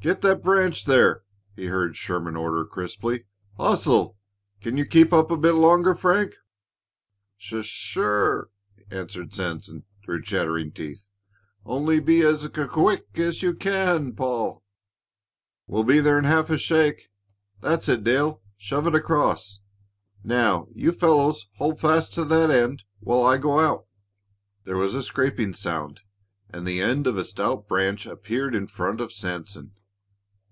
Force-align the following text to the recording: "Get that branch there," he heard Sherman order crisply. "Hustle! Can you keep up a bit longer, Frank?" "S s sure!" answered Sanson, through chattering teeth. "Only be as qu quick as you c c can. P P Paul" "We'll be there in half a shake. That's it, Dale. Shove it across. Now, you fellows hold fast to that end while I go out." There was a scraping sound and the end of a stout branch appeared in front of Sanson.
"Get 0.00 0.20
that 0.20 0.44
branch 0.44 0.84
there," 0.84 1.24
he 1.56 1.66
heard 1.66 1.96
Sherman 1.96 2.36
order 2.36 2.64
crisply. 2.64 3.24
"Hustle! 3.56 4.16
Can 4.60 4.76
you 4.76 4.86
keep 4.86 5.12
up 5.12 5.32
a 5.32 5.36
bit 5.36 5.54
longer, 5.54 5.92
Frank?" 5.92 6.34
"S 7.40 7.52
s 7.54 7.64
sure!" 7.64 8.48
answered 8.92 9.34
Sanson, 9.34 9.82
through 10.04 10.22
chattering 10.22 10.70
teeth. 10.70 11.08
"Only 11.64 11.98
be 11.98 12.22
as 12.22 12.46
qu 12.46 12.68
quick 12.68 13.06
as 13.16 13.42
you 13.42 13.50
c 13.54 13.56
c 13.56 13.58
can. 13.58 14.04
P 14.04 14.12
P 14.12 14.16
Paul" 14.18 14.62
"We'll 15.66 15.82
be 15.82 15.98
there 15.98 16.16
in 16.18 16.24
half 16.26 16.48
a 16.48 16.58
shake. 16.58 17.08
That's 17.60 17.88
it, 17.88 18.04
Dale. 18.04 18.40
Shove 18.56 18.86
it 18.86 18.94
across. 18.94 19.62
Now, 20.22 20.68
you 20.76 20.92
fellows 20.92 21.48
hold 21.56 21.80
fast 21.80 22.14
to 22.14 22.24
that 22.26 22.52
end 22.52 22.84
while 23.00 23.24
I 23.26 23.36
go 23.36 23.58
out." 23.58 23.86
There 24.62 24.76
was 24.76 24.94
a 24.94 25.02
scraping 25.02 25.54
sound 25.54 26.02
and 26.50 26.68
the 26.68 26.80
end 26.80 27.08
of 27.08 27.18
a 27.18 27.24
stout 27.24 27.66
branch 27.66 28.06
appeared 28.06 28.54
in 28.54 28.68
front 28.68 29.00
of 29.00 29.10
Sanson. 29.12 29.72